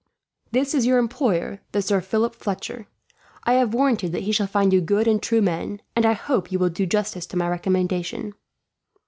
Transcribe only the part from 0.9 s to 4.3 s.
employer, the Sieur Philip Fletcher. I have warranted that